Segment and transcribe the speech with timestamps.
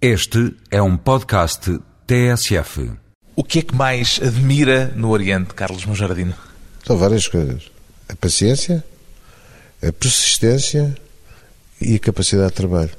[0.00, 2.90] Este é um podcast TSF.
[3.34, 6.34] O que é que mais admira no Oriente, Carlos Monjardino?
[6.86, 7.70] São várias coisas.
[8.06, 8.84] A paciência,
[9.82, 10.94] a persistência
[11.80, 12.90] e a capacidade de trabalho.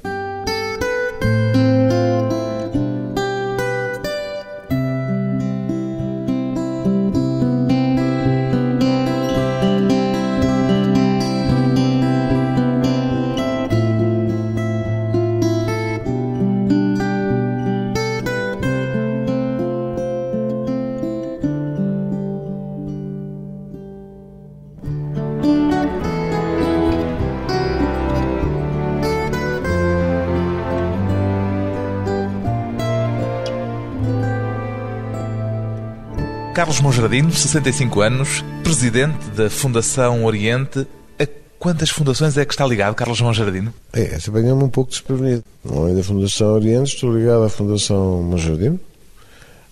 [36.98, 40.84] Monjardino, 65 anos, presidente da Fundação Oriente.
[41.16, 43.72] A quantas fundações é que está ligado, Carlos Monjardino?
[43.92, 45.44] É, essa apanhou-me um pouco desprevenido.
[45.64, 48.80] Além da Fundação Oriente, estou ligado à Fundação Monjardino,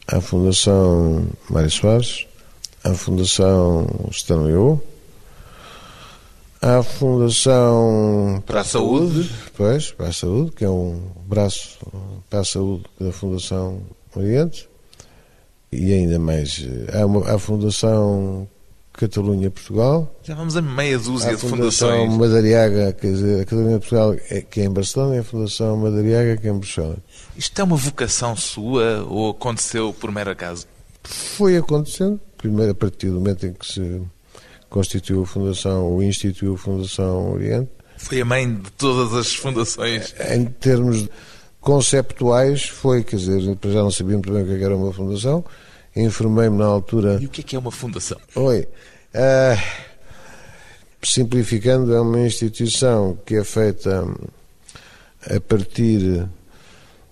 [0.07, 2.28] à Fundação Mário Soares,
[2.84, 4.81] à Fundação Stanley O,
[6.62, 9.28] à Fundação Para a Saúde.
[9.56, 11.77] Pois, para a Saúde, que é um braço
[12.31, 13.81] para a saúde da Fundação
[14.15, 14.69] Oriente.
[15.78, 18.48] E ainda mais, há, uma, há a Fundação
[18.92, 22.19] Catalunha Portugal, Já vamos a meia dúzia a de Fundação fundações.
[22.19, 26.36] Madariaga, quer dizer, a Catalunha Portugal, é- que é em Barcelona, e a Fundação Madariaga,
[26.38, 26.97] que é em Bruxelas.
[27.36, 30.66] Isto é uma vocação sua ou aconteceu por mero acaso?
[31.04, 34.00] Foi acontecendo, primeiro a partir do momento em que se
[34.70, 40.14] constituiu a Fundação, ou instituiu a Fundação Oriente, Foi a mãe de todas as fundações.
[40.30, 41.06] em termos
[41.60, 45.44] conceptuais, foi, quer dizer, já não sabia muito bem o é que era uma fundação,
[45.97, 48.19] informei-me na altura E o que é que é uma fundação?
[48.34, 48.69] Oi.
[49.14, 49.56] Ah,
[51.03, 54.14] simplificando, é uma instituição que é feita hum,
[55.34, 56.28] a partir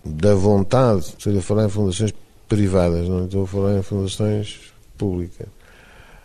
[0.05, 2.13] da vontade, estou a falar em fundações
[2.49, 4.61] privadas, não estou a falar em fundações
[4.99, 5.47] públicas.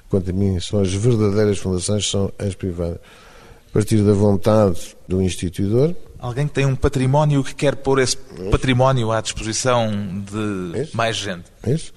[0.09, 2.99] Quanto a mim, são as verdadeiras fundações, são as privadas.
[3.69, 8.17] A partir da vontade do instituidor, Alguém que tem um património que quer pôr esse
[8.51, 10.97] património à disposição de Isso.
[10.97, 11.45] mais gente.
[11.63, 11.93] É isso?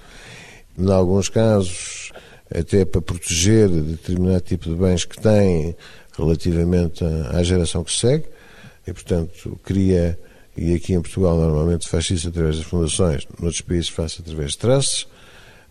[0.77, 2.11] Em alguns casos,
[2.53, 5.75] até para proteger determinado tipo de bens que têm
[6.17, 8.25] relativamente à geração que segue,
[8.87, 10.17] e portanto cria,
[10.55, 14.57] e aqui em Portugal normalmente faz isso através das fundações, noutros países faz através de
[14.57, 15.07] trusts,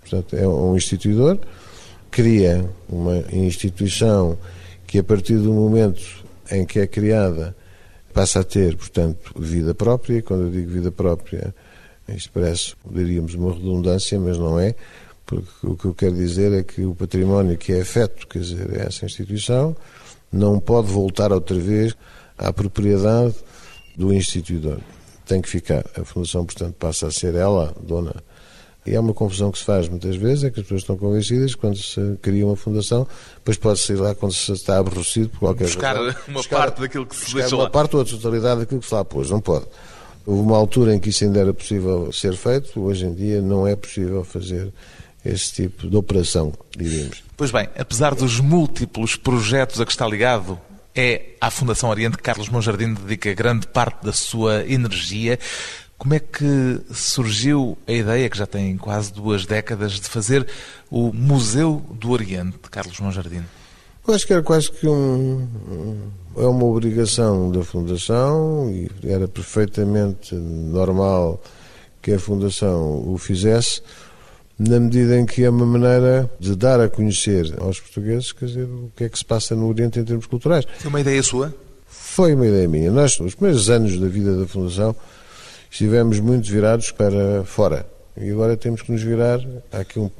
[0.00, 1.38] portanto é um instituidor,
[2.10, 4.38] cria uma instituição
[4.86, 6.02] que a partir do momento
[6.50, 7.56] em que é criada
[8.12, 10.22] passa a ter, portanto, vida própria.
[10.22, 11.54] Quando eu digo vida própria,
[12.16, 14.74] isto parece, diríamos, uma redundância, mas não é,
[15.26, 18.80] porque o que eu quero dizer é que o património que é afeto, quer dizer,
[18.80, 19.76] a essa instituição,
[20.32, 21.94] não pode voltar outra vez
[22.38, 23.34] à propriedade
[23.96, 24.78] do instituidor.
[25.26, 25.84] Tem que ficar.
[25.96, 28.14] A Fundação, portanto, passa a ser ela dona.
[28.84, 31.54] E é uma confusão que se faz muitas vezes, é que as pessoas estão convencidas
[31.54, 33.06] que quando se cria uma fundação,
[33.36, 36.14] depois pode sair lá quando se está aborrecido por qualquer Buscar razão.
[36.26, 37.70] uma parte daquilo que se buscar deixou uma lá.
[37.70, 39.30] parte ou a totalidade daquilo que se lá pôs.
[39.30, 39.66] Não pode.
[40.26, 43.66] Houve uma altura em que isso ainda era possível ser feito, hoje em dia não
[43.66, 44.72] é possível fazer
[45.24, 47.22] esse tipo de operação, diríamos.
[47.36, 50.58] Pois bem, apesar dos múltiplos projetos a que está ligado,
[50.94, 55.38] é à Fundação Oriente que Carlos Monjardino dedica grande parte da sua energia.
[55.96, 60.46] Como é que surgiu a ideia, que já tem quase duas décadas, de fazer
[60.90, 63.46] o Museu do Oriente, Carlos Monjardino?
[64.06, 65.46] Eu acho que era quase que um-
[66.36, 71.42] é uma obrigação da Fundação e era perfeitamente normal
[72.00, 73.82] que a Fundação o fizesse,
[74.58, 78.64] na medida em que é uma maneira de dar a conhecer aos portugueses, quer dizer,
[78.64, 80.64] o que é que se passa no Oriente em termos culturais.
[80.78, 81.54] Foi uma ideia sua?
[81.86, 82.90] Foi uma ideia minha.
[82.90, 84.94] Nós, nos primeiros anos da vida da Fundação,
[85.70, 87.86] estivemos muito virados para fora.
[88.16, 89.40] E agora temos que nos virar.
[89.72, 90.10] Há aqui um,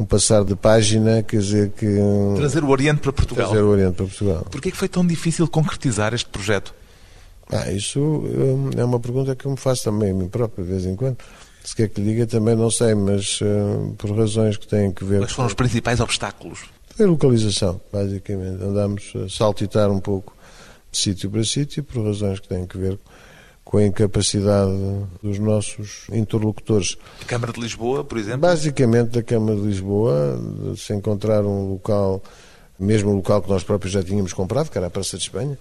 [0.00, 1.86] um passar de página, quer dizer, que.
[2.36, 3.48] Trazer o Oriente para Portugal.
[3.48, 4.46] Trazer o Oriente para Portugal.
[4.50, 6.74] Porquê é que foi tão difícil concretizar este projeto?
[7.52, 8.24] Ah, isso
[8.76, 11.18] é uma pergunta que eu me faço também a mim próprio, de vez em quando.
[11.62, 13.40] Se quer que lhe diga, também não sei, mas
[13.98, 16.60] por razões que têm que ver Quais foram os principais obstáculos?
[16.96, 18.62] com a localização, basicamente.
[18.62, 20.34] Andamos a saltitar um pouco
[20.90, 23.10] de sítio para sítio, por razões que têm que ver com
[23.78, 24.72] a incapacidade
[25.22, 26.96] dos nossos interlocutores.
[27.22, 28.40] A Câmara de Lisboa, por exemplo?
[28.40, 30.40] Basicamente da Câmara de Lisboa,
[30.72, 32.22] de se encontrar um local,
[32.78, 35.56] mesmo o local que nós próprios já tínhamos comprado, que era a Praça de Espanha,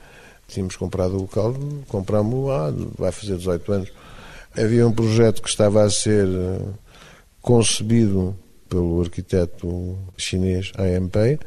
[0.48, 1.54] tínhamos comprado o local,
[1.88, 3.94] comprámos lá, vai fazer 18 anos.
[4.58, 6.60] Havia um projeto que estava a ser eh,
[7.42, 8.36] concebido
[8.68, 11.40] pelo arquiteto chinês AMP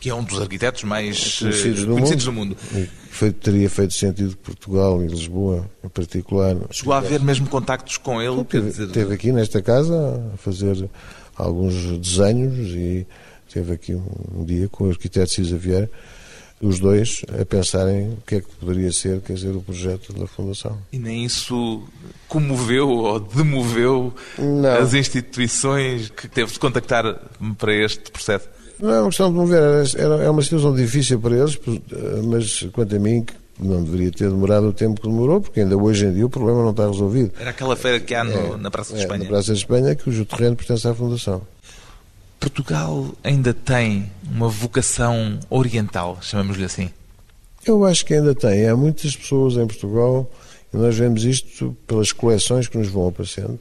[0.00, 2.56] Que é um dos arquitetos mais conhecidos, eh, do, conhecidos mundo, do mundo.
[2.74, 6.54] E foi- teria feito sentido Portugal e Lisboa, em particular.
[6.70, 8.36] Chegou a haver mesmo contactos com ele?
[8.44, 10.88] Quer Teve, dizer, teve aqui nesta casa a fazer
[11.34, 13.06] alguns desenhos e
[13.52, 14.04] teve aqui um,
[14.40, 15.90] um dia com o arquiteto Cisa Vieira,
[16.60, 20.26] os dois a pensarem o que é que poderia ser, quer dizer, o projeto da
[20.26, 20.78] Fundação.
[20.92, 21.82] E nem isso
[22.28, 24.76] comoveu ou demoveu Não.
[24.78, 27.04] as instituições que teve de contactar
[27.58, 28.48] para este processo?
[28.78, 29.60] Não é uma questão de mover,
[29.96, 34.10] era, é uma situação difícil para eles, eh, mas quanto a mim, que não deveria
[34.12, 36.86] ter demorado o tempo que demorou, porque ainda hoje em dia o problema não está
[36.86, 37.32] resolvido.
[37.40, 39.24] Era aquela feira que há no- na Praça de É, Espanha.
[39.24, 41.40] na Praça de Espanha, cujo terreno pertence à Fundação.
[42.38, 46.90] Portugal ainda tem uma vocação oriental, chamamos-lhe assim.
[47.64, 48.68] Eu acho que ainda tem.
[48.68, 50.30] Há muitas pessoas em Portugal,
[50.72, 53.58] e nós vemos isto pelas coleções que nos vão aparecendo,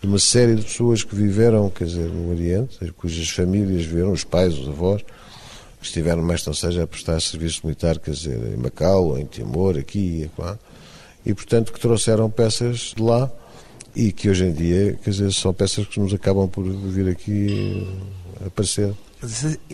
[0.00, 4.24] de uma série de pessoas que viveram, quer dizer, no Oriente, cujas famílias viveram, os
[4.24, 5.02] pais, os avós,
[5.80, 10.20] estiveram mais não seja a prestar serviço militar, quer dizer, em Macau, em Timor, aqui
[10.20, 10.58] e acolá,
[11.24, 13.30] e portanto que trouxeram peças de lá
[13.94, 17.88] e que hoje em dia, quer dizer, são peças que nos acabam por vir aqui
[18.42, 18.92] eh, aparecer.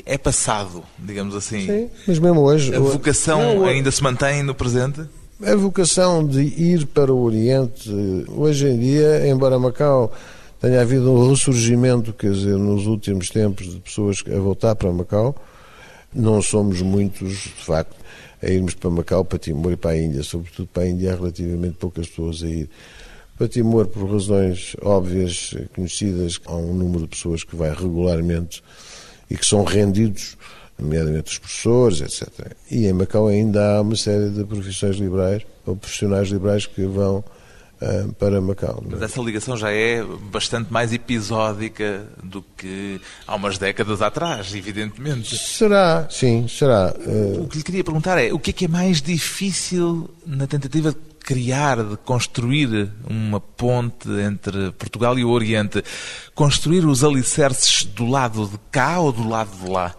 [0.06, 1.66] É passado, digamos assim.
[1.66, 2.72] Sim, mas mesmo hoje...
[2.74, 5.02] A vocação Não, ainda se mantém no presente?
[5.44, 7.90] A vocação de ir para o Oriente,
[8.28, 10.12] hoje em dia, embora Macau
[10.60, 15.34] tenha havido um ressurgimento, quer dizer, nos últimos tempos, de pessoas a voltar para Macau,
[16.14, 17.96] não somos muitos, de facto,
[18.40, 20.22] a irmos para Macau, para Timor e para a Índia.
[20.22, 22.70] Sobretudo para a Índia há relativamente poucas pessoas a ir.
[23.36, 28.62] Para Timor, por razões óbvias, conhecidas, há um número de pessoas que vai regularmente
[29.28, 30.36] e que são rendidos,
[30.82, 32.52] nomeadamente os professores, etc.
[32.70, 37.24] E em Macau ainda há uma série de profissões liberais, ou profissionais liberais que vão
[37.82, 38.84] ah, para Macau.
[38.88, 45.36] Mas essa ligação já é bastante mais episódica do que há umas décadas atrás, evidentemente.
[45.36, 46.94] Será, sim, será.
[46.96, 50.46] Ah, O que lhe queria perguntar é o que é que é mais difícil na
[50.46, 55.82] tentativa de criar, de construir uma ponte entre Portugal e o Oriente?
[56.36, 59.92] Construir os alicerces do lado de cá ou do lado de lá?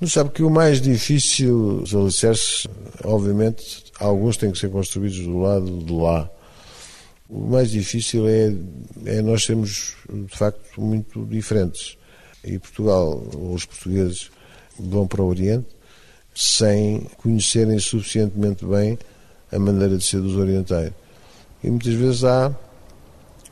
[0.00, 2.66] Mas sabe que o mais difícil, os alicerces,
[3.04, 6.30] obviamente, alguns têm que ser construídos do lado de lá.
[7.28, 8.52] O mais difícil é,
[9.06, 11.96] é nós sermos, de facto, muito diferentes.
[12.44, 14.30] E Portugal, os portugueses,
[14.78, 15.68] vão para o Oriente
[16.34, 18.98] sem conhecerem suficientemente bem
[19.52, 20.92] a maneira de ser dos orientais.
[21.62, 22.52] E muitas vezes há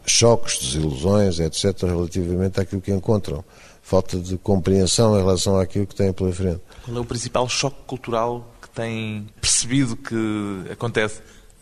[0.05, 3.45] choques, desilusões, etc., relativamente àquilo que encontram.
[3.83, 6.61] Falta de compreensão em relação àquilo que têm pela frente.
[6.85, 11.21] Qual é o principal choque cultural que tem percebido que acontece?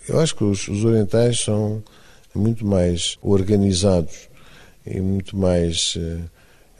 [0.08, 1.82] Eu acho que os, os orientais são
[2.34, 4.28] muito mais organizados
[4.86, 6.18] e muito mais eh,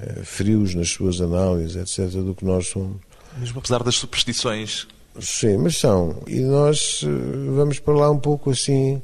[0.00, 2.98] eh, frios nas suas análises, etc., do que nós somos.
[3.38, 4.86] Mesmo apesar das superstições.
[5.20, 6.22] Sim, mas são.
[6.26, 7.08] E nós eh,
[7.56, 9.02] vamos para lá um pouco assim,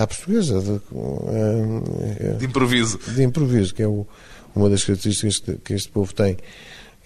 [0.00, 2.98] à portuguesa, de, De improviso.
[2.98, 4.06] de improviso, que é o-
[4.54, 6.36] uma das características que, este povo tem.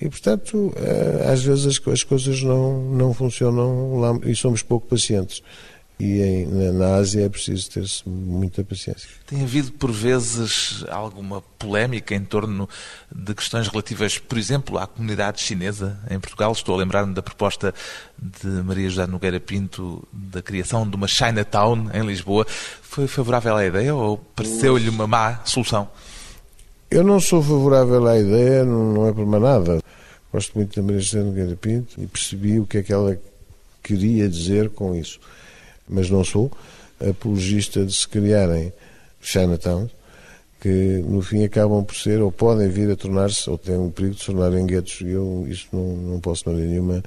[0.00, 4.86] E, portanto, eh, às vezes as, as coisas não, não funcionam lá e somos pouco
[4.86, 5.42] pacientes.
[6.00, 9.08] E em- na Ásia é preciso ter-se muita paciência.
[9.26, 12.68] Tem havido, por vezes, alguma polémica em torno
[13.12, 16.52] de questões relativas, por exemplo, à comunidade chinesa em Portugal.
[16.52, 17.74] Estou a lembrar-me da proposta
[18.16, 22.46] de Maria José Nogueira Pinto da criação de uma Chinatown em Lisboa.
[22.80, 25.88] Foi favorável à ideia ou pareceu-lhe uma má solução?
[26.90, 29.78] Eu não sou favorável à ideia, não, não é por mais nada.
[30.32, 33.18] Gosto muito da Maria José Nogueira Pinto e percebi o que é que ela
[33.82, 35.20] queria dizer com isso.
[35.86, 36.50] Mas não sou
[36.98, 38.72] apologista de se criarem
[39.20, 39.90] Chinatowns
[40.60, 44.14] que no fim acabam por ser ou podem vir a tornar-se ou têm o perigo
[44.14, 47.02] de se tornarem guetos e eu isso não, não posso de maneira nenhuma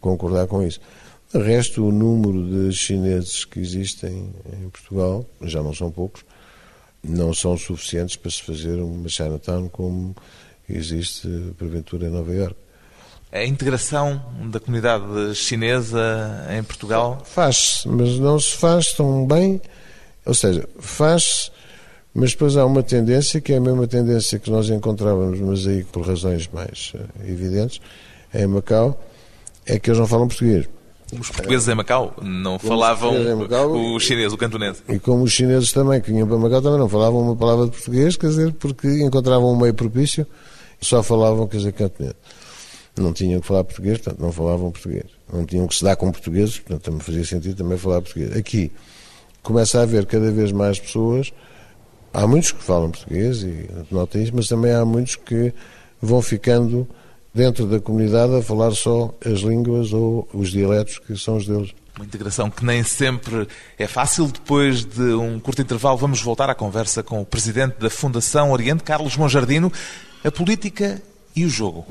[0.00, 0.80] concordar com isso.
[1.32, 6.24] De resto, o número de chineses que existem em Portugal, já não são poucos,
[7.04, 10.16] não são suficientes para se fazer uma Chinatown como
[10.68, 12.64] existe, porventura, em Nova Iorque.
[13.30, 19.60] A integração da comunidade chinesa em Portugal Faz-se, mas não se faz tão bem.
[20.24, 21.50] Ou seja, faz-se,
[22.14, 25.82] mas depois há uma tendência, que é a mesma tendência que nós encontrávamos, mas aí
[25.82, 27.80] por razões mais eh, evidentes,
[28.32, 29.02] em Macau,
[29.66, 30.68] é que eles não falam português.
[31.12, 34.82] Os portugueses em Macau não falavam portugueses em Macau- o chinês, o cantonense.
[34.88, 37.72] E como os chineses também, que vinham para Macau, também não falavam uma palavra de
[37.72, 40.26] português, quer dizer, porque encontravam um meio propício,
[40.80, 42.14] só falavam, quer dizer, cantonês.
[42.96, 45.06] Não tinham que falar português, portanto, não falavam português.
[45.32, 48.36] Não tinham que se dar com portugueses, portanto, também fazia sentido também falar português.
[48.36, 48.70] Aqui,
[49.42, 51.32] começa a haver cada vez mais pessoas,
[52.12, 55.52] há muitos que falam português, e nota isso, mas também há muitos que
[56.00, 56.86] vão ficando
[57.34, 61.74] dentro da comunidade a falar só as línguas ou os dialetos que são os deles.
[61.96, 63.46] Uma integração que nem sempre
[63.78, 64.26] é fácil.
[64.26, 68.82] Depois de um curto intervalo, vamos voltar à conversa com o presidente da Fundação Oriente,
[68.82, 69.72] Carlos Monjardino,
[70.24, 71.00] a política
[71.36, 71.84] e o jogo.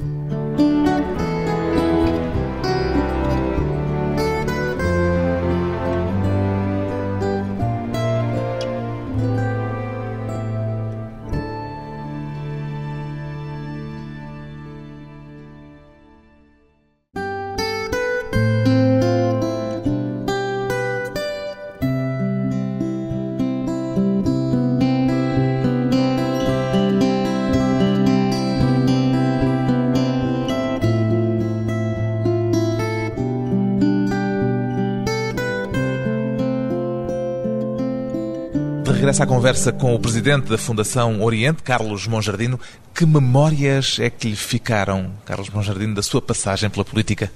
[39.04, 42.58] Regressa à conversa com o presidente da Fundação Oriente, Carlos Monjardino.
[42.96, 47.30] Que memórias é que lhe ficaram, Carlos Monjardino, da sua passagem pela política?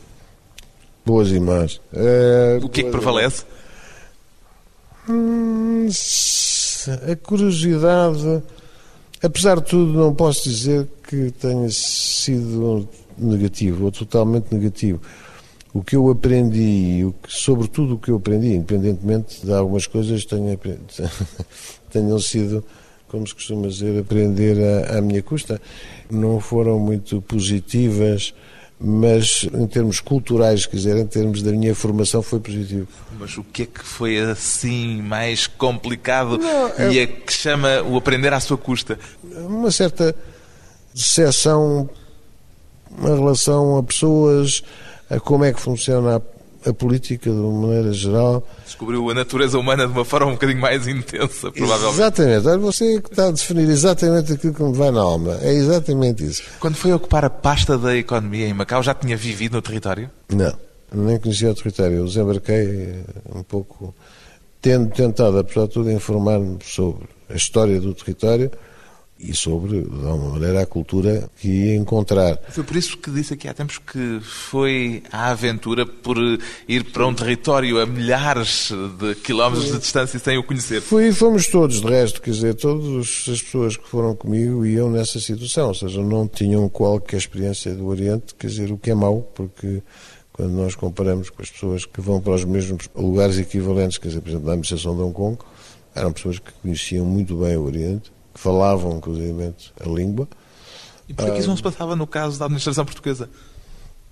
[1.06, 1.82] Boas e más.
[1.92, 3.44] É, o que é que prevalece?
[5.10, 5.90] Hum,
[7.12, 8.42] a curiosidade,
[9.22, 15.02] apesar de tudo, não posso dizer que tenha sido negativo ou totalmente negativo
[15.74, 20.26] o que eu aprendi, o que, sobretudo o que eu aprendi, independentemente de algumas coisas
[20.26, 20.58] tenham,
[21.92, 22.64] tenham sido,
[23.08, 25.62] como se costuma dizer, aprender à, à minha custa,
[26.10, 28.34] não foram muito positivas,
[28.80, 32.88] mas em termos culturais, quer dizer, em termos da minha formação, foi positivo.
[33.20, 36.94] Mas o que é que foi assim mais complicado não, é...
[36.94, 39.00] e é que chama o aprender à sua custa?
[39.24, 40.16] Uma certa
[40.94, 41.90] decepção
[43.00, 44.64] em relação a pessoas
[45.10, 48.48] a como é que funciona a, a, política de uma maneira geral.
[48.66, 51.96] Descobriu a natureza humana de uma forma um bocadinho mais intensa, provavelmente.
[51.96, 52.48] Exatamente.
[52.48, 55.38] Olha, você é que está a definir exatamente aquilo que me vai na alma.
[55.42, 56.44] É exatamente isso.
[56.60, 60.10] Quando foi ocupar a pasta da economia em Macau, já tinha vivido no território?
[60.30, 60.54] Não,
[60.94, 61.98] nem conhecia o território.
[61.98, 63.94] Eu desembarquei eh, um pouco,
[64.62, 68.52] tendo tentado, apesar de tudo, informar-me sobre a história do território
[69.20, 72.40] e sobre, de alguma maneira, a cultura que ia encontrar.
[72.50, 76.18] Foi por isso que disse aqui há tempos que foi à aventura por
[76.68, 80.82] ir para um território a milhares de quilómetros de distância sem o conhecer.
[80.82, 85.20] Foi, fomos todos, de resto, quer dizer, todas as pessoas que foram comigo iam nessa
[85.20, 89.22] situação, ou seja, não tinham qualquer experiência do Oriente, quer dizer, o que é mau,
[89.34, 89.82] porque
[90.32, 94.22] quando nós comparamos com as pessoas que vão para os mesmos lugares equivalentes, quer dizer,
[94.22, 95.38] por exemplo, na administração de Hong Kong,
[95.96, 99.54] eram pessoas que conheciam muito bem o Oriente, que falavam, inclusive,
[99.84, 100.28] a língua.
[101.10, 103.28] E por que isso não se passava no caso da administração portuguesa?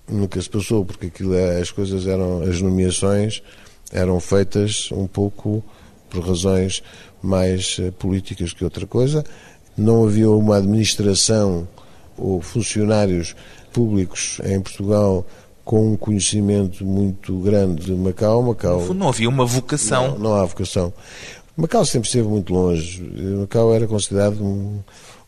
[0.08, 3.42] Nunca se passou, porque aquilo, é, as coisas eram, as nomeações
[3.92, 5.62] eram feitas um pouco
[6.10, 6.82] por razões
[7.22, 9.24] mais eh, políticas que outra coisa.
[9.76, 11.68] Não havia uma administração
[12.16, 13.34] ou funcionários
[13.72, 15.26] públicos em Portugal
[15.64, 18.42] com um conhecimento muito grande de Macau.
[18.42, 20.12] Macau não havia uma vocação.
[20.12, 20.92] Não, não há vocação.
[21.56, 23.02] Macau sempre esteve muito longe.
[23.38, 24.82] Macau era considerado um,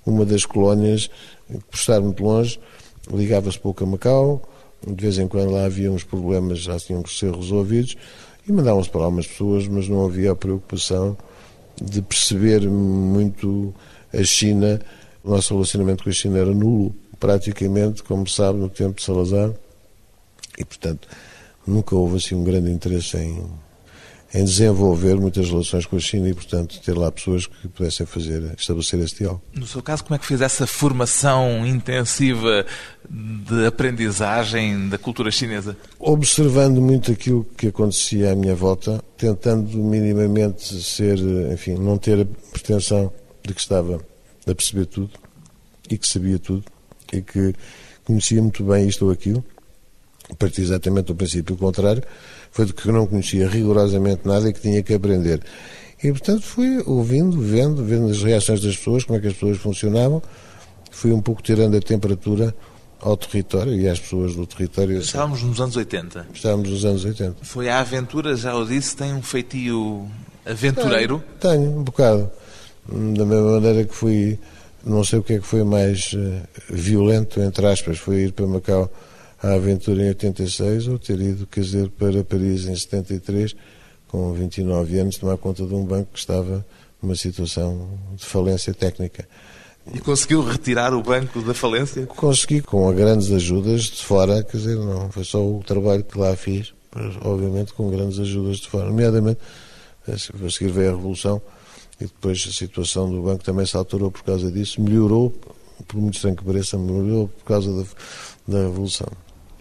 [0.04, 1.08] uma das colónias
[1.46, 2.60] que, por estar muito longe,
[3.10, 4.42] ligava-se pouco a Macau.
[4.86, 7.96] De vez em quando lá havia uns problemas, já tinham que ser resolvidos,
[8.46, 11.16] e mandavam-se para lá pessoas, mas não havia a preocupação
[11.80, 13.74] de perceber muito
[14.12, 14.80] a China.
[15.24, 19.52] O nosso relacionamento com a China era nulo, praticamente, como sabe, no tempo de Salazar,
[20.56, 21.08] e portanto
[21.66, 23.44] nunca houve assim um grande interesse em
[24.32, 28.54] em desenvolver muitas relações com a China e, portanto, ter lá pessoas que pudessem fazer,
[28.58, 29.42] estabelecer esse diálogo.
[29.54, 32.66] No seu caso, como é que fez essa formação intensiva
[33.08, 35.76] de aprendizagem da cultura chinesa?
[35.98, 41.18] Observando muito aquilo que acontecia à minha volta, tentando minimamente ser,
[41.52, 43.10] enfim, não ter a pretensão
[43.42, 44.00] de que estava
[44.46, 45.10] a perceber tudo
[45.90, 46.64] e que sabia tudo
[47.12, 47.54] e que
[48.04, 49.42] conhecia muito bem isto ou aquilo,
[50.30, 52.02] a partir exatamente do princípio contrário,
[52.50, 55.40] foi de que não conhecia rigorosamente nada e que tinha que aprender.
[56.02, 59.58] E, portanto, fui ouvindo, vendo, vendo as reações das pessoas, como é que as pessoas
[59.58, 60.22] funcionavam,
[60.90, 62.54] fui um pouco tirando a temperatura
[63.00, 64.98] ao território e às pessoas do território.
[64.98, 66.26] Estávamos nos anos 80.
[66.32, 67.36] Estávamos nos anos 80.
[67.42, 70.08] Foi a aventura, já o disse, tem um feitio
[70.44, 71.22] aventureiro?
[71.40, 72.30] Tenho, tenho um bocado.
[72.88, 74.38] Da mesma maneira que fui,
[74.84, 78.46] não sei o que é que foi mais uh, violento, entre aspas, foi ir para
[78.46, 78.90] Macau
[79.42, 83.54] a aventura em 86 ou ter ido, quer dizer, para Paris em 73,
[84.08, 86.64] com 29 anos, tomar conta de um banco que estava
[87.00, 89.28] numa situação de falência técnica.
[89.94, 92.06] E conseguiu retirar o banco da falência?
[92.06, 96.36] Consegui, com grandes ajudas de fora, quer dizer, não foi só o trabalho que lá
[96.36, 99.40] fiz, mas obviamente com grandes ajudas de fora, nomeadamente
[100.06, 100.16] a
[100.50, 101.40] seguir veio a Revolução
[102.00, 105.30] e depois a situação do banco também se alterou por causa disso, melhorou
[105.86, 107.84] por muito estranho que pareça, morreu por causa da,
[108.46, 109.08] da Revolução.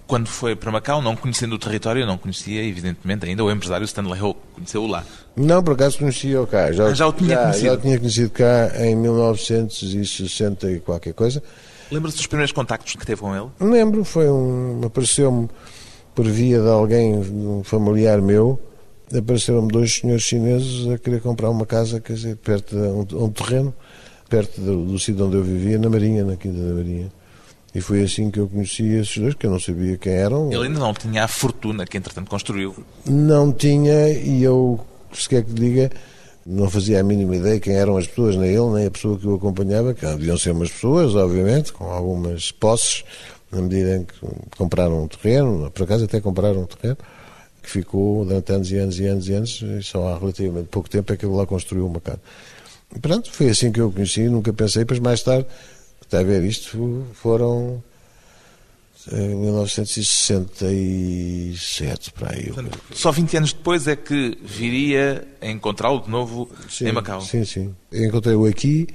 [0.07, 4.21] Quando foi para Macau, não conhecendo o território, não conhecia, evidentemente, ainda o empresário Stanley
[4.21, 4.33] Ho.
[4.53, 5.03] Conheceu-o lá.
[5.35, 6.71] Não, por acaso conhecia-o cá.
[6.71, 7.65] Já, Ah, já o tinha já, conhecido?
[7.65, 11.43] Já o tinha conhecido cá em 1960 e qualquer coisa.
[11.91, 13.47] Lembra-se dos primeiros contactos que teve com ele?
[13.59, 14.81] Lembro, foi um.
[14.85, 15.49] apareceu-me
[16.15, 18.59] por via de alguém, de um familiar meu,
[19.15, 23.29] apareceram-me dois senhores chineses a querer comprar uma casa, quer dizer, perto de um, um
[23.29, 23.73] terreno,
[24.27, 27.11] perto do, do sítio onde eu vivia, na Marinha, na Quinta da Marinha.
[27.77, 30.51] E foi assim que eu conheci esses dois, que eu não sabia quem eram.
[30.51, 32.75] Ele ainda não tinha a fortuna que, entretanto, construiu.
[33.05, 34.79] Não tinha, e eu,
[35.13, 35.91] se quer que diga,
[36.43, 39.27] não fazia a mínima ideia quem eram as pessoas, nem ele, nem a pessoa que
[39.27, 43.03] o acompanhava, que deviam ser umas pessoas, obviamente, com algumas posses,
[43.51, 44.15] na medida em que
[44.57, 46.97] compraram um terreno, por acaso até compraram um terreno,
[47.61, 50.89] que ficou durante anos e anos e anos e anos, e só há relativamente pouco
[50.89, 52.21] tempo é que ele lá construiu uma casa.
[52.95, 55.45] E pronto, foi assim que eu o conheci, nunca pensei, depois mais tarde,
[56.07, 57.81] está a ver, isto foram
[59.11, 62.47] em 1967, para aí.
[62.47, 66.49] Portanto, só 20 anos depois é que viria a encontrá-lo de novo
[66.81, 67.21] em Macau.
[67.21, 67.73] Sim, sim.
[67.91, 68.87] Encontrei-o aqui,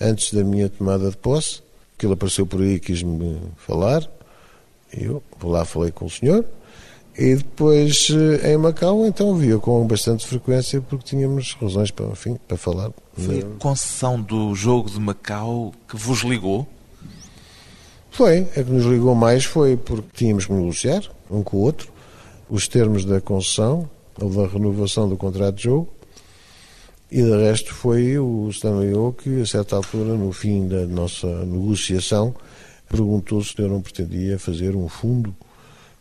[0.00, 1.62] antes da minha tomada de posse,
[1.98, 4.08] que ele apareceu por aí e quis-me falar.
[4.92, 6.44] Eu lá falei com o senhor.
[7.18, 12.36] E depois, eh, em Macau, então via com bastante frequência, porque tínhamos razões para, enfim,
[12.46, 12.90] para falar.
[13.16, 16.68] Foi a concessão do jogo de Macau que vos ligou?
[18.10, 21.90] Foi, a que nos ligou mais foi porque tínhamos que negociar, um com o outro,
[22.48, 23.88] os termos da concessão
[24.20, 25.88] ou da renovação do contrato de jogo,
[27.10, 31.26] e de resto foi o Stanley O que, a certa altura, no fim da nossa
[31.44, 32.34] negociação,
[32.88, 35.34] perguntou se eu não pretendia fazer um fundo,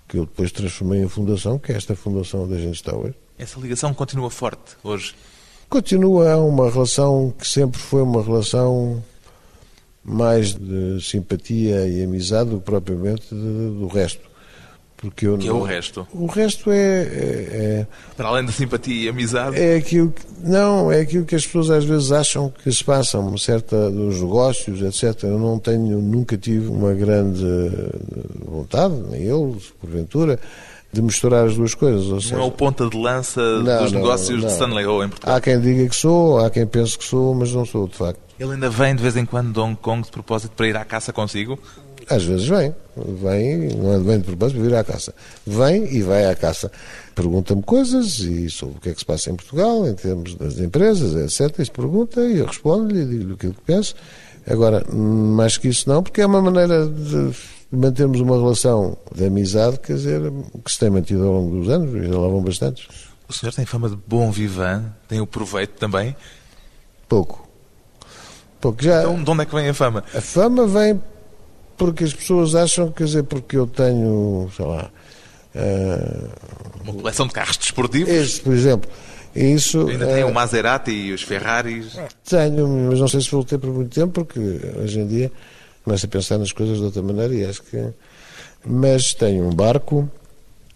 [0.07, 3.15] que eu depois transformei em fundação, que é esta fundação onde a gente está hoje.
[3.37, 5.15] Essa ligação continua forte hoje.
[5.69, 9.03] Continua uma relação que sempre foi uma relação
[10.03, 14.21] mais de simpatia e amizade do que propriamente do resto.
[14.97, 16.07] Porque eu Que é não- o resto.
[16.13, 20.89] O resto é, é, Para além da simpatia e amizade, é, é aquilo que, não,
[20.91, 24.81] é aquilo que as pessoas às vezes acham que se passa, uma certa dos negócios,
[24.81, 25.23] etc.
[25.23, 27.89] Eu não tenho, nunca tive uma grande eh,
[28.45, 30.39] vontade, nem eu, porventura,
[30.95, 32.07] de misturar as duas coisas.
[32.07, 34.47] Ou seja, não é o ponta de lança Não, dos não, negócios não.
[34.47, 35.35] de Stanley Ho em Portugal.
[35.35, 38.19] Há quem diga que sou, há quem pense que sou, mas não sou, de facto.
[38.39, 40.85] Ele ainda vem de vez em quando de Hong Kong de propósito para ir à
[40.85, 41.59] caça consigo?
[42.09, 45.13] Às vezes vem, vem, não é bem de propósito, para vir à caça.
[45.45, 46.71] Vem e vai à caça.
[47.13, 50.59] Pergunta-me coisas e sobre o que é que se passa em Portugal, em termos das
[50.59, 51.59] empresas, etc.
[51.59, 53.95] Isso pergunta e eu respondo-lhe e digo-lhe aquilo que penso.
[54.47, 57.31] Agora, mais que isso não, porque é uma maneira de
[57.71, 60.21] mantermos uma relação de amizade, quer dizer,
[60.63, 62.87] que se tem mantido ao longo dos anos, e já lá vão bastantes.
[63.27, 66.15] O senhor tem fama de bom vivan, tem o proveito também.
[67.09, 67.47] Pouco.
[68.61, 68.83] Pouco.
[68.83, 70.03] Já, Então, de onde é que vem a fama?
[70.13, 71.01] A fama vem
[71.77, 74.89] porque as pessoas acham, quer dizer, porque eu tenho, sei lá,
[75.53, 76.29] eh,
[76.83, 78.09] Uma coleção de carros desportivos?
[78.13, 78.89] Este, por exemplo,
[79.35, 81.97] isso Ainda tem eh, o Maserati e os Ferraris.
[82.29, 84.39] tenho, mas não sei se vou ter por muito tempo, porque
[84.81, 85.31] hoje em dia
[85.85, 87.93] começo a pensar nas coisas de outra maneira e acho que.
[88.65, 90.09] Mas tenho um barco,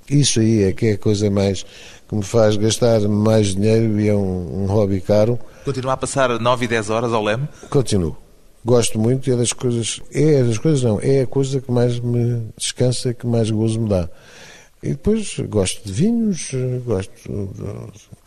[0.09, 1.65] isso aí é que é a coisa mais
[2.07, 5.39] que me faz gastar mais dinheiro e é um, um hobby caro.
[5.65, 7.47] Continua a passar 9 e 10 horas ao leme.
[7.69, 8.15] Continuo.
[8.63, 9.99] Gosto muito e é das coisas.
[10.13, 10.99] É das coisas, não.
[11.01, 14.07] É a coisa que mais me descansa, que mais gozo me dá.
[14.81, 16.51] E depois gosto de vinhos,
[16.85, 17.11] gosto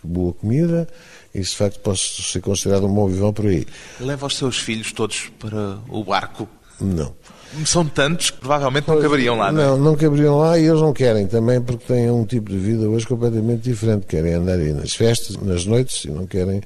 [0.04, 0.86] de boa comida
[1.34, 3.66] e, de facto, posso ser considerado um bom vivão por aí.
[3.98, 6.48] Leva os seus filhos todos para o barco.
[6.82, 7.14] Não.
[7.66, 9.66] São tantos que provavelmente não caberiam lá, não é?
[9.66, 12.88] Não, não caberiam lá e eles não querem também porque têm um tipo de vida
[12.88, 14.06] hoje completamente diferente.
[14.06, 16.62] Querem andar aí nas festas, nas noites e não querem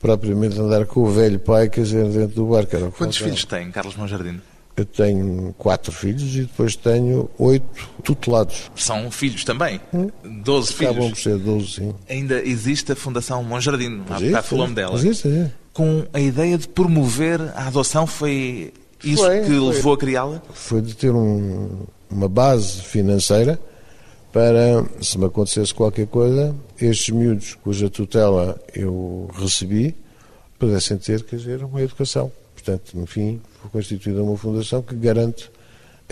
[0.00, 2.76] propriamente andar com o velho pai, quer dizer, dentro do barco.
[2.92, 4.40] Quantos filhos tem Carlos Monjardim?
[4.76, 8.70] Eu tenho quatro filhos e depois tenho oito tutelados.
[8.76, 9.80] São filhos também.
[10.22, 11.10] 12 Acabam filhos.
[11.10, 11.94] por ser 12, sim.
[12.08, 14.02] Ainda existe a Fundação Monjardim.
[14.08, 14.94] Há bocado falou-me dela.
[14.94, 15.52] Existe, existe.
[15.72, 18.72] Com a ideia de promover a adoção, foi
[19.04, 19.60] isso Foi, que foi.
[19.60, 20.42] levou a criá-la?
[20.52, 23.58] Foi de ter um- uma base financeira
[24.32, 29.94] para, se me acontecesse qualquer coisa, estes miúdos cuja tutela eu recebi
[30.58, 32.30] pudessem ter, quer dizer, uma educação.
[32.54, 35.50] Portanto, no fim, foi constituída uma fundação que garante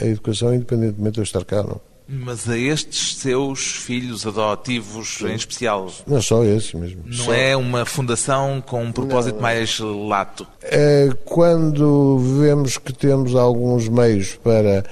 [0.01, 1.81] a educação independentemente de eu estar cá ou não.
[2.09, 7.03] Mas a estes seus filhos adotivos em especial, Não só esses mesmo.
[7.05, 10.47] não Só- é uma fundação com um propósito mais lato?
[10.62, 14.85] É, Quando vemos que temos alguns meios para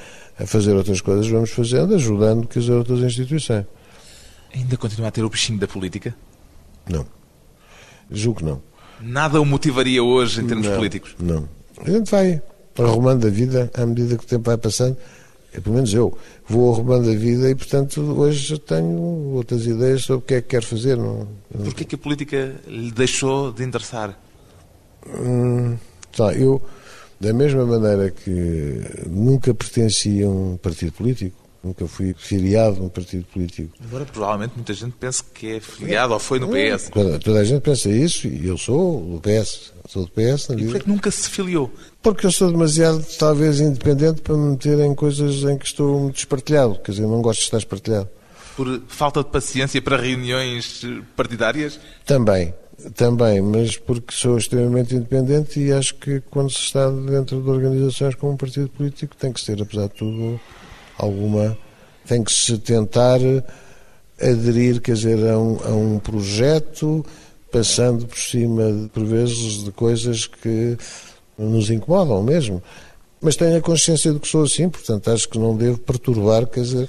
[0.45, 3.65] fazer outras coisas, vamos fazendo, ajudando quer dizer, outras instituições.
[4.53, 6.13] Ainda continua a ter o bichinho da política?
[6.89, 7.07] Não.
[8.11, 8.61] Julgo que não.
[9.01, 11.15] Nada o motivaria hoje em termos não, políticos?
[11.21, 11.49] Não.
[11.85, 12.43] A gente vai.
[12.77, 14.97] arrumando a vida à medida que o tempo vai passando.
[15.55, 16.17] É, pelo menos eu
[16.49, 18.99] vou arrumando a vida e, portanto, hoje tenho
[19.35, 20.97] outras ideias sobre o que é que quero fazer.
[20.97, 21.65] Não, não...
[21.65, 24.19] Porquê que a política lhe deixou de interessar?
[25.07, 25.77] Hum,
[26.17, 26.61] tá, eu,
[27.21, 32.89] da mesma maneira que nunca pertenci a um partido político, nunca fui filiado a um
[32.89, 33.71] partido político.
[33.83, 36.91] Embora provavelmente muita gente pense que é filiado ou foi no PS.
[37.23, 39.73] Toda a gente pensa isso e eu sou do PS.
[39.89, 40.51] Sou do PS.
[40.51, 41.71] E porquê que nunca se filiou?
[42.03, 46.17] Porque eu sou demasiado, talvez, independente para me meter em coisas em que estou muito
[46.17, 46.79] espartilhado.
[46.81, 48.09] Quer dizer, não gosto de estar espartilhado.
[48.57, 50.83] Por falta de paciência para reuniões
[51.17, 51.79] partidárias?
[52.07, 52.55] Também.
[52.95, 58.15] Também, mas porque sou extremamente independente e acho que quando se está dentro de organizações
[58.15, 60.41] como um partido político tem que ser, apesar de tudo,
[60.99, 61.57] alguma.
[62.07, 63.19] tem que se tentar
[64.21, 67.05] aderir, quer dizer, a um, a um projeto,
[67.51, 70.77] passando por cima, por vezes, de coisas que
[71.39, 72.63] nos incomodam mesmo.
[73.21, 76.61] Mas tenho a consciência de que sou assim, portanto acho que não devo perturbar, quer
[76.61, 76.89] dizer,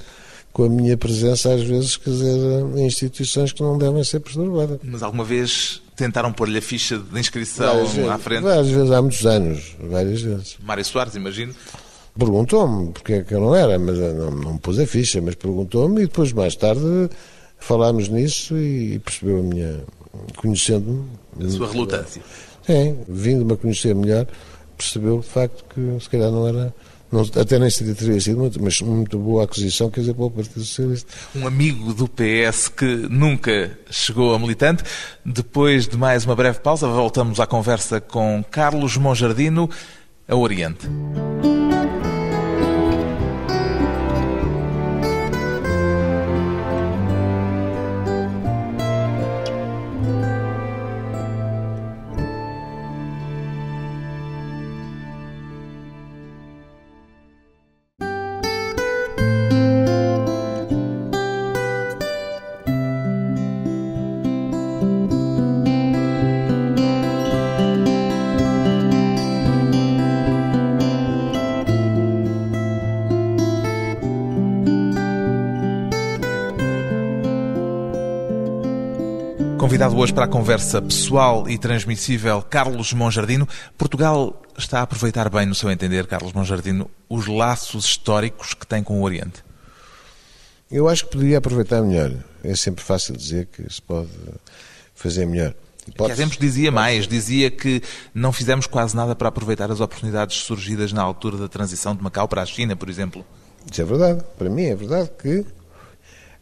[0.52, 2.38] com a minha presença, às vezes, quer dizer,
[2.76, 4.80] em instituições que não devem ser perturbadas.
[4.84, 8.44] Mas alguma vez tentaram pôr-lhe a ficha de inscrição várias à frente?
[8.44, 10.58] Várias vezes, há muitos anos, várias vezes.
[10.62, 11.56] Mário Soares, imagino.
[12.17, 15.36] Perguntou-me porque é que eu não era, mas não, não me pôs a ficha, mas
[15.36, 17.10] perguntou-me e depois, mais tarde,
[17.60, 19.80] falámos nisso e percebeu a minha.
[20.38, 21.06] conhecendo-me.
[21.45, 22.21] A sua relutância.
[22.65, 24.25] Sim, vindo-me a conhecer melhor,
[24.78, 26.73] percebeu de facto que se calhar não era.
[27.12, 30.32] Não, até nem seria teria sido muito, mas muito boa aquisição, quer dizer, para o
[30.32, 31.13] Partido Socialista.
[31.36, 34.84] Um amigo do PS que nunca chegou a militante.
[35.23, 39.69] Depois de mais uma breve pausa, voltamos à conversa com Carlos Monjardino,
[40.28, 40.88] a Oriente.
[80.06, 83.50] Hoje para a conversa pessoal e transmissível, Carlos Monjardino.
[83.76, 88.84] Portugal está a aproveitar bem, no seu entender, Carlos Monjardino, os laços históricos que tem
[88.84, 89.44] com o Oriente?
[90.70, 92.13] Eu acho que poderia aproveitar melhor.
[92.44, 94.12] É sempre fácil dizer que se pode
[94.94, 95.56] fazer melhor.
[95.98, 97.82] Há tempos dizia mais, dizia que
[98.13, 102.28] não fizemos quase nada para aproveitar as oportunidades surgidas na altura da transição de Macau
[102.28, 103.26] para a China, por exemplo.
[103.72, 104.24] Isso é verdade.
[104.38, 105.44] Para mim é verdade que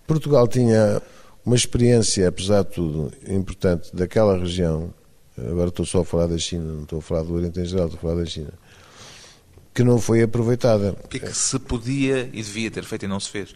[0.05, 1.01] Portugal tinha
[1.45, 4.93] uma experiência, apesar de tudo, importante daquela região,
[5.37, 7.87] agora estou só a falar da China, não estou a falar do Oriente em geral,
[7.87, 8.53] estou a falar da China,
[9.73, 10.95] que não foi aproveitada.
[11.03, 13.55] O que é que se podia e devia ter feito e não se fez?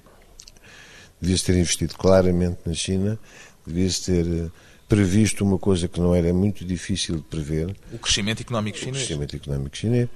[1.21, 3.17] Devia-se ter investido claramente na China,
[3.65, 4.50] devia-se ter eh,
[4.88, 7.76] previsto uma coisa que não era muito difícil de prever.
[7.91, 8.97] O crescimento económico chinês.
[8.97, 10.10] O crescimento económico chinês.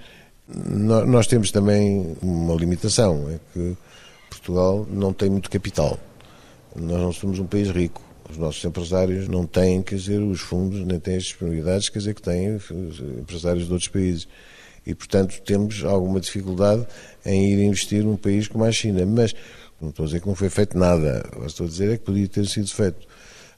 [0.47, 3.77] Nós temos também uma limitação, é que
[4.29, 5.97] Portugal não tem muito capital.
[6.75, 8.01] Nós não somos um país rico.
[8.29, 12.13] Os nossos empresários não têm, quer dizer, os fundos, nem têm as disponibilidades, quer dizer,
[12.13, 14.27] que têm os empresários de outros países.
[14.85, 16.87] E, portanto, temos alguma dificuldade
[17.25, 19.05] em ir investir num país como a China.
[19.05, 19.33] Mas,
[19.81, 22.27] não estou a dizer que não foi feito nada, estou a dizer é que podia
[22.27, 23.05] ter sido feito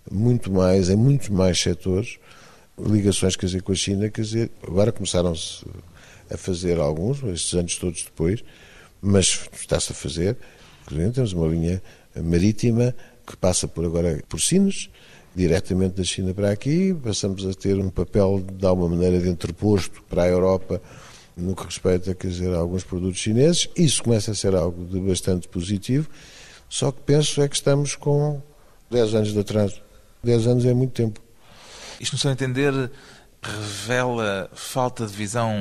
[0.09, 2.17] muito mais, em muitos mais setores,
[2.77, 5.63] ligações, quer dizer, com a China, quer dizer, agora começaram-se
[6.29, 8.43] a fazer alguns, estes anos todos depois,
[9.01, 10.37] mas está-se a fazer.
[10.83, 11.81] Inclusive, temos uma linha
[12.21, 12.95] marítima
[13.25, 14.89] que passa por agora por Sines,
[15.35, 20.03] diretamente da China para aqui, passamos a ter um papel de alguma maneira de entreposto
[20.03, 20.81] para a Europa
[21.35, 23.69] no que respeita quer dizer, a alguns produtos chineses.
[23.75, 26.07] Isso começa a ser algo de bastante positivo,
[26.69, 28.41] só que penso é que estamos com
[28.89, 29.81] 10 anos de atraso.
[30.23, 31.19] 10 anos é muito tempo.
[31.99, 32.91] Isto, no seu entender,
[33.41, 35.51] revela falta de visão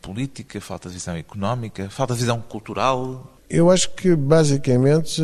[0.00, 3.38] política, falta de visão económica, falta de visão cultural?
[3.48, 5.22] Eu acho que, basicamente,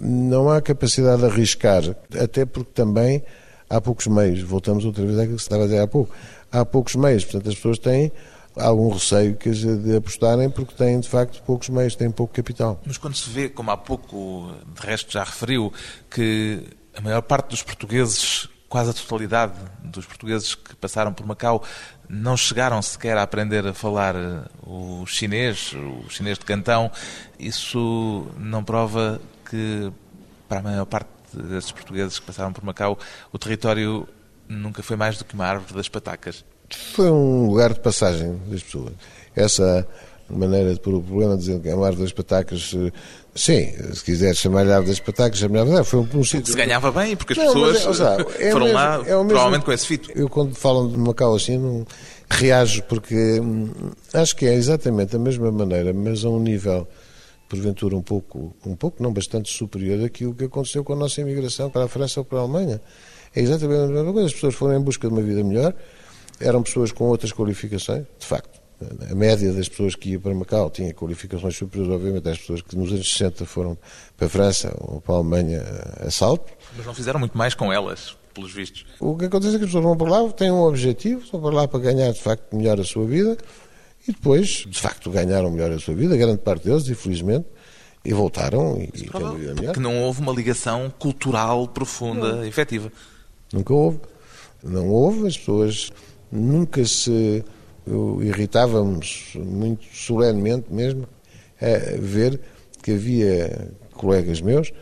[0.00, 1.82] não há capacidade de arriscar,
[2.18, 3.22] até porque também
[3.68, 4.40] há poucos meios.
[4.40, 6.14] Voltamos outra vez àquilo que se estava a dizer há pouco.
[6.50, 8.10] Há poucos meios, portanto as pessoas têm
[8.56, 12.80] algum receio de apostarem porque têm de facto poucos meios, têm pouco capital.
[12.84, 15.72] Mas quando se vê, como há pouco de resto já referiu,
[16.10, 16.64] que
[16.96, 19.52] a maior parte dos portugueses, quase a totalidade
[19.84, 21.62] dos portugueses que passaram por Macau,
[22.08, 24.16] não chegaram sequer a aprender a falar
[24.64, 26.90] o chinês, o chinês de cantão,
[27.38, 29.90] isso não prova que,
[30.48, 32.98] para a maior parte desses portugueses que passaram por Macau,
[33.32, 34.06] o território
[34.48, 36.44] nunca foi mais do que uma árvore das patacas.
[36.94, 38.92] Foi um lugar de passagem das pessoas.
[39.34, 39.86] Essa
[40.28, 42.72] maneira de pôr o problema, dizendo que é a Árvore das Patacas.
[42.76, 42.92] eh,
[43.34, 45.70] Sim, se quiser chamar-lhe Árvore das Patacas, chamar-lhe.
[45.70, 46.52] Não, Foi um, um sítio.
[46.52, 48.78] Se ganhava bem, porque as Não, mas pessoas é- ou seja, é o foram mesmo-
[48.80, 50.10] lá é mesmo- provavelmente com esse fito.
[50.14, 51.84] Eu, quando falam de Macau assim, não
[52.30, 53.68] reajo, porque hum,
[54.14, 56.86] acho que é exatamente a mesma maneira, mas a um nível,
[57.50, 61.68] porventura, um pouco, um pouco, não bastante superior daquilo que aconteceu com a nossa imigração
[61.68, 62.80] para a França ou para a Alemanha.
[63.34, 64.28] É exatamente a mesma coisa.
[64.28, 65.74] As pessoas foram em busca de uma vida melhor,
[66.38, 68.60] eram pessoas com outras qualificações, de facto.
[69.10, 72.74] A média das pessoas que iam para Macau tinha qualificações superiores, obviamente, às pessoas que
[72.78, 73.76] nos anos 60 foram
[74.16, 75.62] para a França ou para a Alemanha
[76.00, 76.50] a salto.
[76.76, 78.86] Mas não fizeram muito mais com elas, pelos vistos.
[78.98, 81.50] O que acontece é que as pessoas vão para lá, têm um objetivo, vão para
[81.50, 83.36] lá para ganhar de facto melhor a sua vida
[84.08, 87.46] e depois, de facto, ganharam melhor a sua vida, grande parte deles, infelizmente,
[88.04, 89.74] e voltaram e, e têm uma vida melhor.
[89.74, 92.90] Que não houve uma ligação cultural profunda, efetiva.
[93.52, 94.00] Nunca houve.
[94.62, 95.90] Não houve, as pessoas
[96.30, 97.44] nunca se
[98.20, 101.08] irritávamos muito solenemente mesmo
[101.60, 102.40] a ver
[102.82, 104.72] que havia colegas meus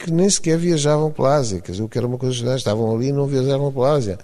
[0.00, 2.94] que nem sequer viajavam pela Ásia, quer dizer, o que era uma coisa estranha, estavam
[2.94, 4.18] ali e não viajavam pela Ásia.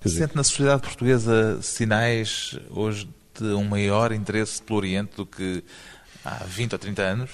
[0.00, 3.08] Quer dizer, Sente na sociedade portuguesa sinais hoje
[3.40, 5.62] um maior interesse pelo Oriente do que
[6.24, 7.30] há 20 ou 30 anos?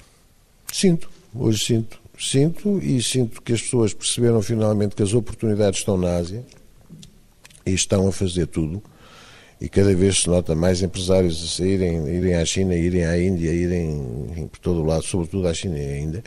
[0.71, 1.99] Sinto, hoje sinto.
[2.17, 6.43] Sinto e sinto que as pessoas perceberam finalmente que as oportunidades estão na Ásia
[7.65, 8.83] e estão a fazer tudo.
[9.61, 13.51] E cada vez se nota mais empresários a saírem, irem à China, irem à Índia,
[13.51, 16.23] irem por todo o lado, sobretudo à China ainda.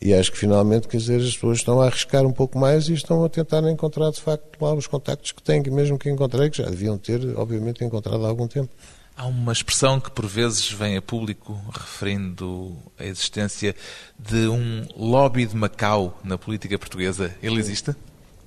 [0.00, 2.92] E acho que finalmente, quer dizer, as pessoas estão a arriscar um pouco mais e
[2.92, 6.50] estão a tentar encontrar de facto lá os contactos que têm, que mesmo que encontrei,
[6.50, 8.70] que já deviam ter, obviamente, encontrado há algum tempo.
[9.16, 13.74] Há uma expressão que por vezes vem a público referindo a existência
[14.18, 17.34] de um lobby de Macau na política portuguesa.
[17.42, 17.96] Ele existe?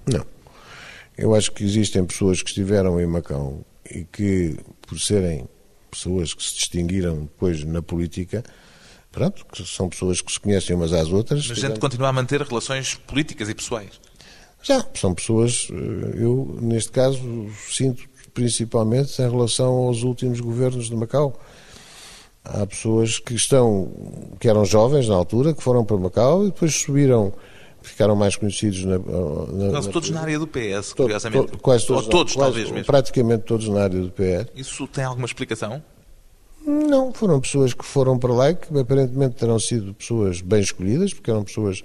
[0.06, 0.24] Não.
[1.18, 4.58] Eu acho que existem pessoas que estiveram em Macau e que,
[4.88, 5.50] por serem
[5.90, 8.44] pessoas que se distinguiram depois na política,
[9.12, 11.48] pronto, que são pessoas que se conhecem umas às outras.
[11.48, 14.00] Mas a gente continua a manter relações políticas e pessoais.
[14.62, 17.20] Já, são pessoas, eh, eu neste caso
[17.70, 21.40] sinto principalmente em relação aos últimos governos de Macau.
[22.44, 23.92] Há pessoas que estão,
[24.40, 27.34] que eram jovens na altura, que foram para Macau e depois subiram,
[27.82, 31.48] ficaram mais conhecidos na, na, Quase na- todos na área do PS, To- curiosamente.
[31.52, 32.86] to- quase todos, Ou todos, quase- talvez mesmo.
[32.86, 34.48] Praticamente todos na área do PS.
[34.56, 35.82] Isso tem alguma explicação?
[36.70, 41.12] Não, foram pessoas que foram para lá e que aparentemente terão sido pessoas bem escolhidas,
[41.12, 41.82] porque eram pessoas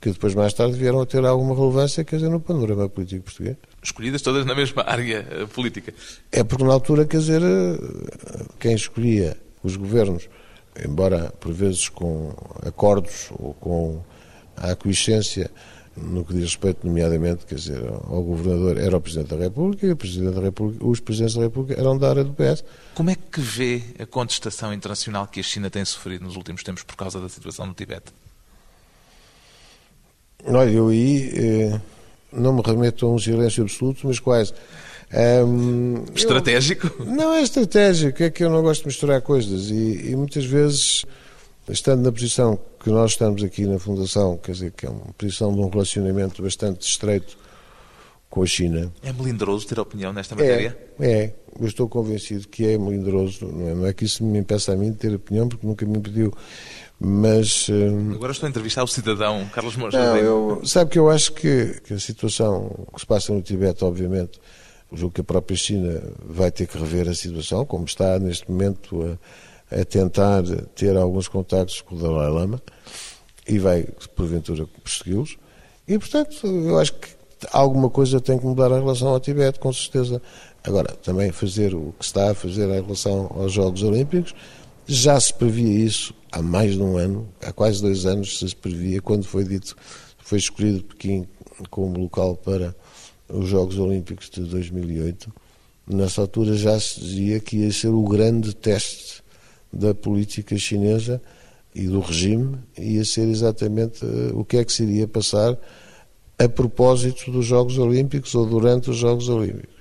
[0.00, 3.58] que depois mais tarde vieram a ter alguma relevância, quer dizer, no panorama político português.
[3.82, 5.92] Escolhidas todas na mesma área eh, política.
[6.32, 10.26] É porque na altura, quer dizer, eh, quem escolhia os governos,
[10.82, 12.34] embora por vezes com
[12.66, 14.02] acordos ou com
[14.56, 15.50] a aquiescência
[15.96, 19.90] no que diz respeito, nomeadamente, quer dizer, ao governador, era o Presidente da República e
[19.92, 22.64] o Presidente da República, os Presidentes da República eram da área do PS.
[22.94, 26.82] Como é que vê a contestação internacional que a China tem sofrido nos últimos tempos
[26.82, 28.12] por causa da situação no Tibete?
[30.46, 31.80] Olha, eu aí eh,
[32.32, 34.52] não me remeto a um silêncio absoluto, mas quase.
[35.10, 37.04] Eu- Estratégico?
[37.04, 41.04] Não é estratégico, é que eu não gosto de misturar coisas e, e muitas vezes,
[41.68, 45.52] estando na posição que nós estamos aqui na Fundação, quer dizer, que é uma posição
[45.54, 47.36] de um relacionamento bastante estreito
[48.28, 48.92] com a China.
[49.02, 50.76] É melindroso ter opinião nesta matéria?
[50.98, 54.38] É, é, eu estou convencido que é melindroso, não é, não é que isso me
[54.38, 56.32] impeça a mim de ter opinião, porque nunca me impediu,
[56.98, 57.68] mas...
[57.68, 59.96] hum, Agora estou a entrevistar o cidadão Carlos Moura.
[59.96, 63.84] não, eu, sabe que eu acho que, que a situação que se passa no Tibete,
[63.84, 64.40] obviamente,
[64.92, 69.02] julgo que a própria China vai ter que rever a situação, como está neste momento
[69.02, 69.18] a,
[69.80, 72.62] a tentar ter alguns contactos com o Dalai Lama
[73.46, 73.84] e vai,
[74.14, 75.36] porventura, persegui-los.
[75.86, 77.08] E, portanto, eu acho que
[77.52, 80.22] alguma coisa tem que mudar em relação ao Tibete, com certeza.
[80.62, 84.34] Agora, também fazer o que está a fazer em relação aos Jogos Olímpicos,
[84.86, 89.00] já se previa isso há mais de um ano, há quase dois anos se previa,
[89.02, 89.76] quando foi dito,
[90.18, 91.26] foi escolhido Pequim
[91.70, 92.74] como local para
[93.28, 95.32] os Jogos Olímpicos de 2008.
[95.86, 99.23] Nessa altura já se dizia que ia ser o grande teste
[99.74, 101.20] da política chinesa
[101.74, 105.58] e do regime, ia ser exatamente eh, o que é que se iria passar
[106.38, 109.74] a propósito dos Jogos Olímpicos ou durante os Jogos Olímpicos.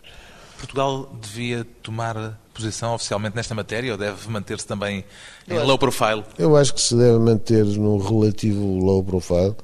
[0.57, 5.03] Portugal devia tomar posição oficialmente nesta matéria ou deve manter-se também
[5.47, 6.23] em low profile?
[6.37, 9.55] Eu acho que se deve manter no relativo low profile,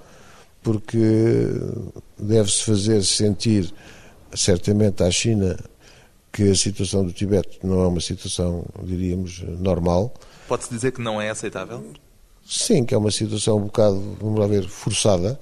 [0.62, 1.48] porque
[2.18, 3.74] deve-se fazer sentir,
[4.34, 5.58] certamente, à China
[6.32, 10.14] que a situação do Tibete não é uma situação, diríamos, normal.
[10.48, 11.84] Pode-se dizer que não é aceitável?
[12.46, 15.40] Sim, que é uma situação um bocado, vamos lá ver, forçada,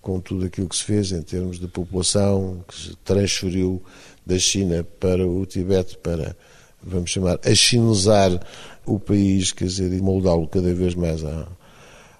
[0.00, 3.82] com tudo aquilo que se fez em termos de população, que se transferiu
[4.24, 6.36] da China para o Tibete para,
[6.82, 8.38] vamos chamar, achinezar
[8.86, 11.48] o país, quer dizer, e moldá-lo cada vez mais à,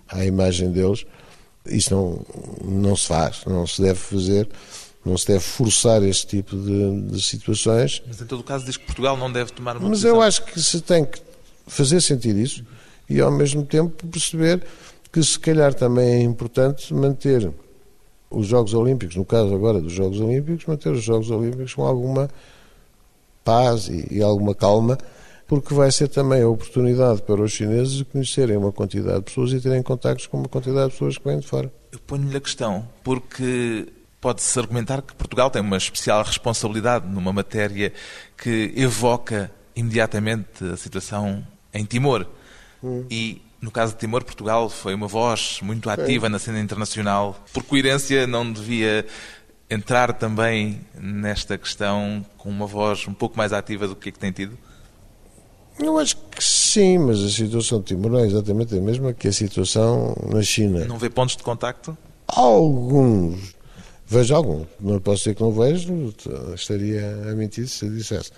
[0.09, 1.05] à imagem deles.
[1.66, 2.27] Isso não,
[2.64, 4.48] não se faz, não se deve fazer,
[5.04, 8.02] não se deve forçar este tipo de, de situações.
[8.06, 10.16] Mas em todo o caso diz que Portugal não deve tomar uma Mas posição.
[10.16, 11.20] eu acho que se tem que
[11.66, 12.64] fazer sentir isso
[13.08, 14.62] e ao mesmo tempo perceber
[15.12, 17.52] que se calhar também é importante manter
[18.30, 22.28] os Jogos Olímpicos, no caso agora dos Jogos Olímpicos, manter os Jogos Olímpicos com alguma
[23.44, 24.98] paz e, e alguma calma,
[25.46, 29.52] porque vai ser também a oportunidade para os chineses de conhecerem uma quantidade de pessoas
[29.52, 31.70] e terem contactos com uma quantidade de pessoas que vêm de fora.
[31.92, 33.86] Eu ponho-lhe a questão, porque
[34.24, 37.92] pode-se argumentar que Portugal tem uma especial responsabilidade numa matéria
[38.38, 42.26] que evoca imediatamente a situação em Timor.
[43.10, 47.37] E, no caso de Timor, Portugal foi uma voz muito ativa na cena internacional.
[47.52, 49.04] Por coerência, não devia
[49.68, 54.18] entrar também nesta questão com uma voz um pouco mais ativa do que a que
[54.18, 54.56] tem tido?
[55.78, 59.28] Eu acho que sim, mas a situação de Timor não é exatamente a mesma que
[59.28, 60.87] a situação na China.
[60.87, 61.94] Não vê pontos de contacto?
[62.26, 63.54] Alguns.
[64.06, 64.66] Vejo alguns.
[64.80, 66.14] Não posso dizer que não vejo,
[66.54, 68.30] estaria a mentir se dissesse.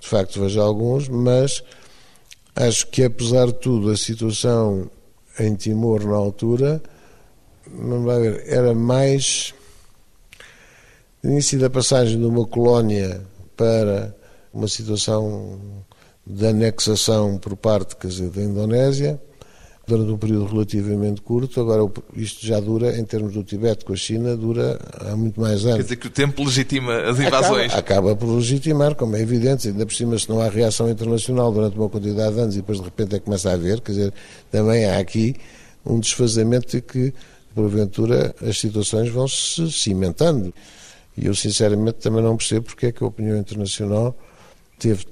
[0.00, 1.62] De facto, vejo alguns, mas
[2.54, 4.90] acho que, apesar de tudo, a situação
[5.38, 6.82] em Timor na altura,
[7.70, 9.54] não vai ver, era mais
[11.22, 13.20] início da passagem de uma colónia
[13.56, 14.14] para
[14.52, 15.84] uma situação
[16.26, 19.20] de anexação por parte quer dizer, da Indonésia,
[19.88, 21.60] durante um período relativamente curto.
[21.60, 25.64] Agora, isto já dura, em termos do Tibete com a China, dura há muito mais
[25.64, 25.76] anos.
[25.78, 27.72] Quer dizer que o tempo legitima as invasões?
[27.72, 31.50] Acaba, acaba por legitimar, como é evidente, ainda por cima, se não há reação internacional
[31.50, 33.92] durante uma quantidade de anos e depois de repente é que começa a haver, quer
[33.92, 34.14] dizer,
[34.50, 35.34] também há aqui
[35.86, 37.14] um desfazamento de que,
[37.54, 40.52] porventura, as situações vão se cimentando.
[41.16, 44.14] E eu, sinceramente, também não percebo porque é que a opinião internacional
[44.78, 45.06] teve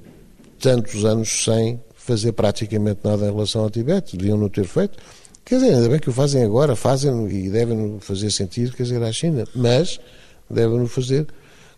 [0.60, 4.16] tantos anos sem fazer praticamente nada em relação ao Tibete.
[4.16, 4.96] Deviam não ter feito.
[5.44, 9.02] Quer dizer, ainda bem que o fazem agora, fazem e devem fazer sentir, quer dizer,
[9.02, 10.00] à China, mas
[10.48, 11.26] devem-no fazer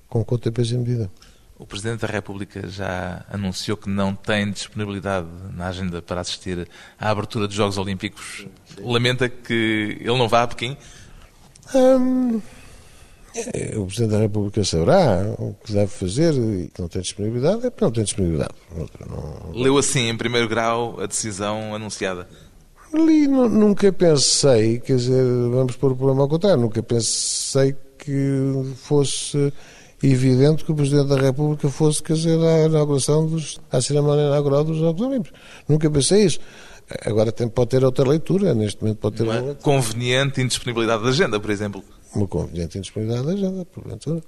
[0.09, 1.11] com conta, peso e medida.
[1.59, 7.11] O Presidente da República já anunciou que não tem disponibilidade na agenda para assistir à
[7.11, 8.47] abertura dos Jogos Olímpicos.
[8.81, 10.77] Lamenta que ele não vá a Pequim?
[11.75, 12.41] Hum,
[13.77, 17.71] o Presidente da República saberá o que deve fazer e que não tem disponibilidade, é
[17.71, 18.55] porque não tem disponibilidade.
[18.75, 19.53] Não...
[19.53, 22.29] Leu assim, em primeiro grau, a decisão anunciada?
[22.93, 29.53] Ali nunca pensei, quer dizer, vamos pôr o problema ao contrário, nunca pensei que fosse
[30.03, 34.65] evidente que o Presidente da República fosse, quer dizer, à inauguração dos, à cerimónia inaugural
[34.65, 35.39] dos Jogos Olímpicos.
[35.69, 36.41] Nunca pensei isso.
[37.05, 41.39] Agora tem, pode ter outra leitura, neste momento pode ter uma conveniente indisponibilidade da agenda,
[41.39, 41.85] por exemplo.
[42.15, 44.23] Uma conveniente indisponibilidade da agenda, porventura.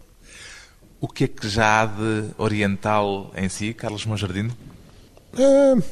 [1.01, 4.55] O que é que já há de oriental em si, Carlos Monjardino?
[5.39, 5.83] É,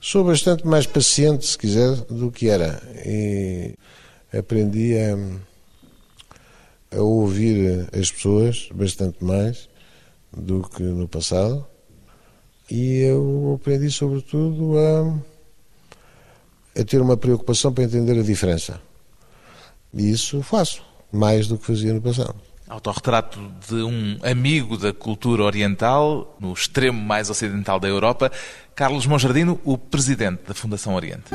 [0.00, 2.82] sou bastante mais paciente, se quiser, do que era.
[3.04, 3.74] E
[4.32, 9.68] aprendi a, a ouvir as pessoas bastante mais
[10.34, 11.66] do que no passado.
[12.70, 18.80] E eu aprendi, sobretudo, a, a ter uma preocupação para entender a diferença.
[19.92, 22.36] E isso faço, mais do que fazia no passado.
[22.68, 28.30] Autorretrato de um amigo da cultura oriental, no extremo mais ocidental da Europa,
[28.76, 31.30] Carlos Monjardino, o presidente da Fundação Oriente.